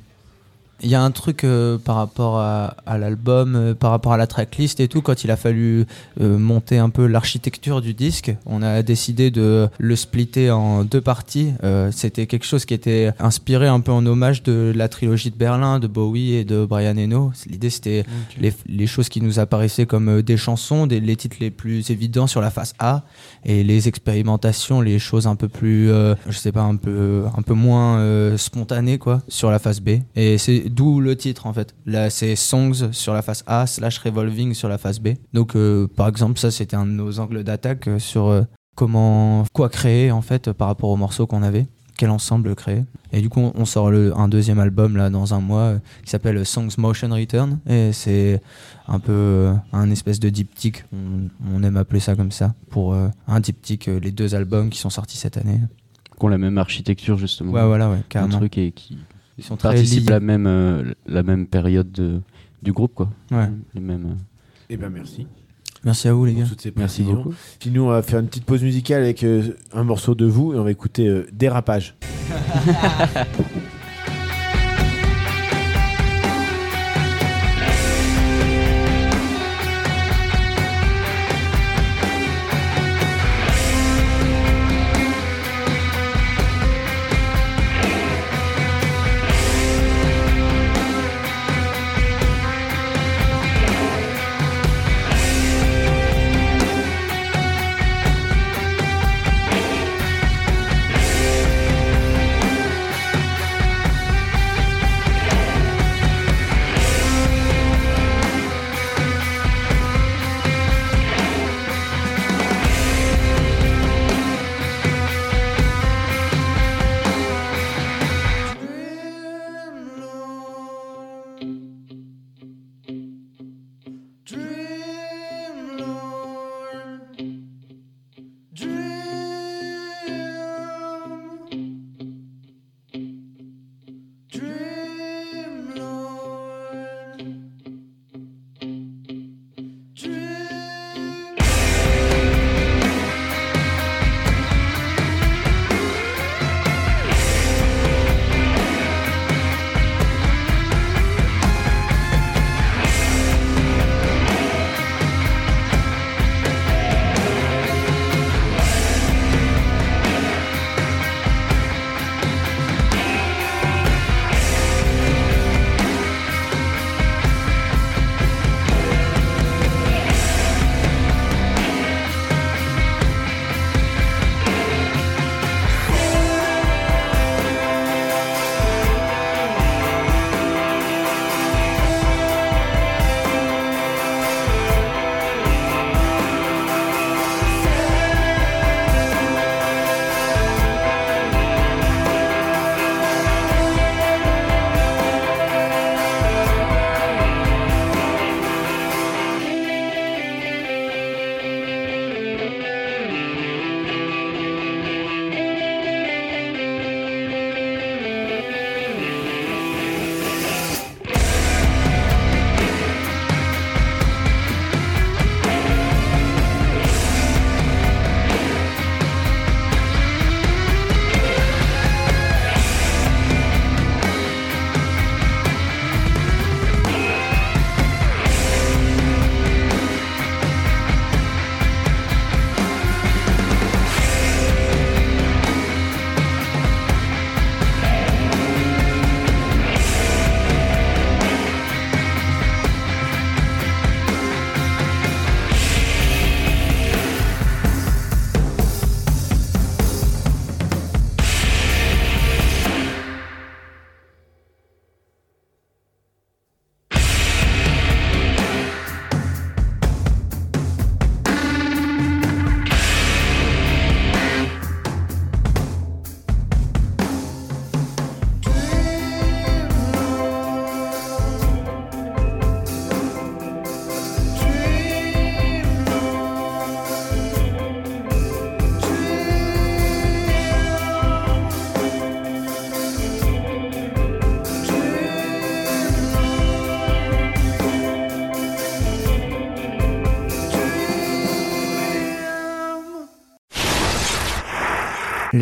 Il 0.82 0.90
y 0.90 0.94
a 0.94 1.02
un 1.02 1.10
truc 1.10 1.44
euh, 1.44 1.78
par 1.78 1.96
rapport 1.96 2.38
à, 2.38 2.76
à 2.84 2.98
l'album, 2.98 3.54
euh, 3.56 3.74
par 3.74 3.90
rapport 3.90 4.12
à 4.12 4.16
la 4.16 4.26
tracklist 4.26 4.78
et 4.80 4.88
tout, 4.88 5.00
quand 5.00 5.24
il 5.24 5.30
a 5.30 5.36
fallu 5.36 5.86
euh, 6.20 6.38
monter 6.38 6.76
un 6.78 6.90
peu 6.90 7.06
l'architecture 7.06 7.80
du 7.80 7.94
disque, 7.94 8.34
on 8.44 8.62
a 8.62 8.82
décidé 8.82 9.30
de 9.30 9.68
le 9.78 9.96
splitter 9.96 10.50
en 10.50 10.84
deux 10.84 11.00
parties. 11.00 11.54
Euh, 11.64 11.90
C'était 11.92 12.26
quelque 12.26 12.44
chose 12.44 12.66
qui 12.66 12.74
était 12.74 13.12
inspiré 13.18 13.66
un 13.68 13.80
peu 13.80 13.90
en 13.90 14.04
hommage 14.04 14.42
de 14.42 14.72
la 14.76 14.88
trilogie 14.88 15.30
de 15.30 15.36
Berlin, 15.36 15.78
de 15.78 15.86
Bowie 15.86 16.34
et 16.34 16.44
de 16.44 16.66
Brian 16.66 16.96
Eno. 16.98 17.32
L'idée 17.46 17.70
c'était 17.70 18.04
les, 18.38 18.52
les 18.66 18.86
choses 18.86 19.08
qui 19.08 19.22
nous 19.22 19.38
apparaissaient 19.38 19.86
comme 19.86 20.08
euh, 20.08 20.22
des 20.22 20.36
chansons, 20.36 20.86
des, 20.86 21.00
les 21.00 21.16
titres 21.16 21.36
les 21.40 21.50
plus 21.50 21.90
évidents 21.90 22.26
sur 22.26 22.40
la 22.42 22.50
face 22.50 22.74
A, 22.78 23.02
et 23.44 23.64
les 23.64 23.88
expérimentations, 23.88 24.82
les 24.82 24.98
choses 24.98 25.26
un 25.26 25.36
peu 25.36 25.48
plus, 25.48 25.90
euh, 25.90 26.14
je 26.28 26.36
sais 26.36 26.52
pas, 26.52 26.62
un 26.62 26.76
peu, 26.76 27.24
un 27.36 27.42
peu 27.42 27.54
moins 27.54 27.98
euh, 27.98 28.36
spontanées 28.36 28.98
quoi, 28.98 29.22
sur 29.28 29.50
la 29.50 29.58
face 29.58 29.80
B. 29.80 30.00
Et 30.16 30.36
c'est 30.36 30.65
d'où 30.68 31.00
le 31.00 31.16
titre 31.16 31.46
en 31.46 31.52
fait. 31.52 31.74
Là, 31.86 32.10
c'est 32.10 32.36
Songs 32.36 32.92
sur 32.92 33.12
la 33.14 33.22
face 33.22 33.44
A 33.46 33.66
slash 33.66 33.98
Revolving 33.98 34.54
sur 34.54 34.68
la 34.68 34.78
face 34.78 34.98
B. 35.00 35.10
Donc, 35.32 35.56
euh, 35.56 35.86
par 35.86 36.08
exemple, 36.08 36.38
ça 36.38 36.50
c'était 36.50 36.76
un 36.76 36.86
de 36.86 36.90
nos 36.92 37.18
angles 37.20 37.44
d'attaque 37.44 37.88
euh, 37.88 37.98
sur 37.98 38.26
euh, 38.26 38.42
comment, 38.74 39.44
quoi 39.52 39.68
créer 39.68 40.10
en 40.10 40.22
fait 40.22 40.52
par 40.52 40.68
rapport 40.68 40.90
aux 40.90 40.96
morceaux 40.96 41.26
qu'on 41.26 41.42
avait. 41.42 41.66
Quel 41.98 42.10
ensemble 42.10 42.54
créer 42.54 42.84
Et 43.12 43.22
du 43.22 43.30
coup, 43.30 43.50
on 43.54 43.64
sort 43.64 43.90
le, 43.90 44.14
un 44.18 44.28
deuxième 44.28 44.58
album 44.58 44.98
là 44.98 45.08
dans 45.08 45.32
un 45.32 45.40
mois 45.40 45.76
qui 46.04 46.10
s'appelle 46.10 46.44
Songs 46.44 46.68
Motion 46.76 47.08
Return. 47.08 47.58
Et 47.66 47.90
c'est 47.92 48.42
un 48.86 48.98
peu 48.98 49.50
un 49.72 49.90
espèce 49.90 50.20
de 50.20 50.28
diptyque, 50.28 50.84
on, 50.92 51.28
on 51.54 51.62
aime 51.62 51.78
appeler 51.78 52.00
ça 52.00 52.14
comme 52.14 52.32
ça, 52.32 52.54
pour 52.68 52.94
un 52.94 53.40
diptyque, 53.40 53.86
les 53.86 54.10
deux 54.10 54.34
albums 54.34 54.68
qui 54.68 54.78
sont 54.78 54.90
sortis 54.90 55.16
cette 55.16 55.38
année. 55.38 55.58
qui 56.18 56.24
ont 56.26 56.28
la 56.28 56.36
même 56.36 56.58
architecture 56.58 57.16
justement. 57.16 57.52
Ouais, 57.52 57.64
voilà, 57.64 57.88
ouais, 57.88 58.02
un 58.14 58.28
truc 58.28 58.58
et 58.58 58.72
qui 58.72 58.98
Ils 59.38 59.44
sont 59.44 59.56
très 59.56 59.68
participent 59.70 60.08
à 60.08 60.12
la 60.12 60.20
même, 60.20 60.46
euh, 60.46 60.92
la 61.06 61.22
même 61.22 61.46
période 61.46 61.90
de- 61.92 62.20
du 62.62 62.72
groupe 62.72 62.94
quoi. 62.94 63.10
Ouais. 63.30 63.48
Les 63.74 63.80
mêmes. 63.80 64.06
euh, 64.06 64.14
Eh 64.70 64.76
ben 64.76 64.88
merci 64.90 65.26
Merci 65.84 66.08
à 66.08 66.14
vous, 66.14 66.24
les 66.24 66.34
gars. 66.34 66.44
toutes 66.48 66.60
ces 66.62 66.72
Merci 66.76 67.02
beaucoup. 67.02 67.34
Puis 67.60 67.70
nous 67.70 67.82
on 67.82 67.88
va 67.90 68.02
faire 68.02 68.18
une 68.20 68.26
petite 68.26 68.44
pause 68.44 68.62
musicale 68.62 69.02
avec 69.02 69.22
euh, 69.22 69.56
un 69.72 69.84
morceau 69.84 70.14
de 70.14 70.24
vous 70.26 70.52
et 70.54 70.58
on 70.58 70.64
va 70.64 70.70
écouter 70.70 71.06
euh. 71.06 71.26
Dérapage 71.32 71.94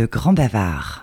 Le 0.04 0.08
Grand 0.08 0.34
Bavard. 0.34 0.93